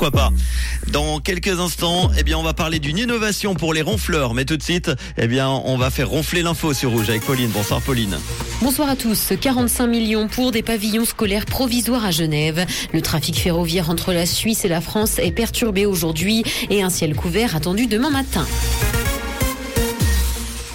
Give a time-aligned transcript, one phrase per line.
[0.00, 0.32] pourquoi pas.
[0.92, 4.32] Dans quelques instants, eh bien, on va parler d'une innovation pour les ronfleurs.
[4.32, 7.50] Mais tout de suite, eh bien, on va faire ronfler l'info sur Rouge avec Pauline.
[7.50, 8.16] Bonsoir Pauline.
[8.62, 9.34] Bonsoir à tous.
[9.38, 12.64] 45 millions pour des pavillons scolaires provisoires à Genève.
[12.94, 17.14] Le trafic ferroviaire entre la Suisse et la France est perturbé aujourd'hui et un ciel
[17.14, 18.46] couvert attendu demain matin.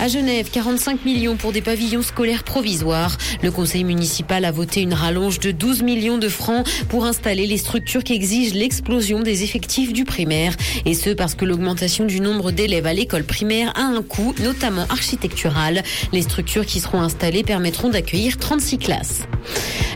[0.06, 3.18] À Genève, 45 millions pour des pavillons scolaires provisoires.
[3.42, 7.58] Le conseil municipal a voté une rallonge de 12 millions de francs pour installer les
[7.58, 10.56] structures qui exigent l'explosion des effectifs du primaire.
[10.86, 14.86] Et ce parce que l'augmentation du nombre d'élèves à l'école primaire a un coût, notamment
[14.90, 15.82] architectural.
[16.14, 19.22] Les structures qui seront installées permettront d'accueillir 36 classes.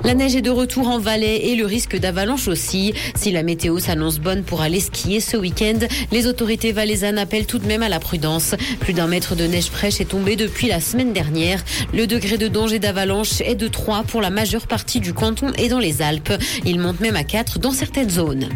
[0.05, 2.93] La neige est de retour en Valais et le risque d'avalanche aussi.
[3.15, 5.79] Si la météo s'annonce bonne pour aller skier ce week-end,
[6.11, 8.55] les autorités valaisannes appellent tout de même à la prudence.
[8.79, 11.63] Plus d'un mètre de neige fraîche est tombé depuis la semaine dernière.
[11.93, 15.67] Le degré de danger d'avalanche est de 3 pour la majeure partie du canton et
[15.67, 16.33] dans les Alpes.
[16.65, 18.47] Il monte même à 4 dans certaines zones.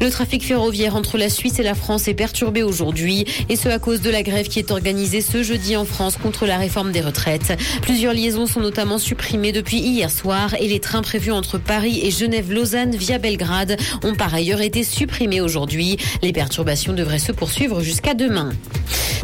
[0.00, 3.78] Le trafic ferroviaire entre la Suisse et la France est perturbé aujourd'hui et ce à
[3.78, 7.00] cause de la grève qui est organisée ce jeudi en France contre la réforme des
[7.00, 7.58] retraites.
[7.82, 13.18] Plusieurs liaisons sont notamment supprimées depuis hier soir trains prévus entre Paris et Genève-Lausanne via
[13.18, 15.96] Belgrade ont par ailleurs été supprimés aujourd'hui.
[16.22, 18.50] Les perturbations devraient se poursuivre jusqu'à demain.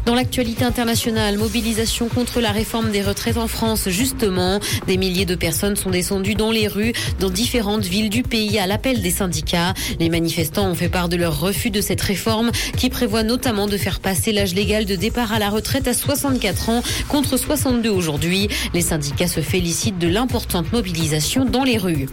[0.04, 3.88] Dans l'actualité internationale, mobilisation contre la réforme des retraites en France.
[3.88, 8.58] Justement, des milliers de personnes sont descendues dans les rues dans différentes villes du pays
[8.58, 9.74] à l'appel des syndicats.
[10.00, 13.76] Les manifestants ont fait part de leur refus de cette réforme qui prévoit notamment de
[13.76, 18.48] faire passer l'âge légal de départ à la retraite à 64 ans contre 62 aujourd'hui.
[18.74, 22.06] Les syndicats se félicitent de l'importante mobilisation dans les rues.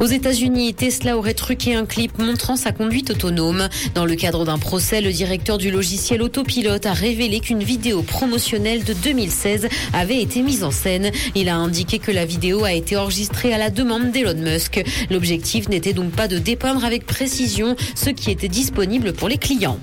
[0.00, 3.68] Aux États-Unis, Tesla aurait truqué un clip montrant sa conduite autonome.
[3.94, 8.82] Dans le cadre d'un procès, le directeur du logiciel autopilote a révélé qu'une vidéo promotionnelle
[8.82, 11.10] de 2016 avait été mise en scène.
[11.34, 14.82] Il a indiqué que la vidéo a été enregistrée à la demande d'Elon Musk.
[15.10, 19.78] L'objectif n'était donc pas de dépeindre avec précision ce qui était disponible pour les clients.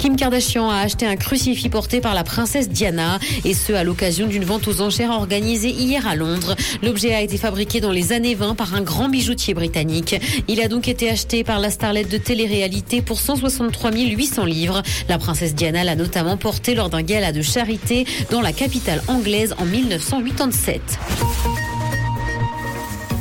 [0.00, 4.26] Kim Kardashian a acheté un crucifix porté par la princesse Diana et ce à l'occasion
[4.26, 6.56] d'une vente aux enchères organisée hier à Londres.
[6.82, 10.16] L'objet a été fabriqué dans les années 20 par un grand bijoutier britannique.
[10.48, 14.82] Il a donc été acheté par la starlette de télé-réalité pour 163 800 livres.
[15.10, 19.54] La princesse Diana l'a notamment porté lors d'un gala de charité dans la capitale anglaise
[19.58, 20.80] en 1987.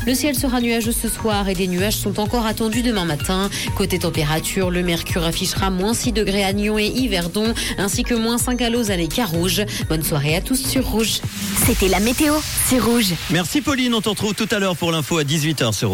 [0.09, 3.47] Le ciel sera nuageux ce soir et des nuages sont encore attendus demain matin.
[3.75, 8.39] Côté température, le mercure affichera moins 6 degrés à Nyon et Yverdon, ainsi que moins
[8.39, 9.61] 5 à Lausanne et Carouge.
[9.87, 11.21] Bonne soirée à tous sur Rouge.
[11.63, 12.33] C'était la météo,
[12.65, 13.13] c'est Rouge.
[13.29, 15.87] Merci Pauline, on te retrouve tout à l'heure pour l'info à 18h sur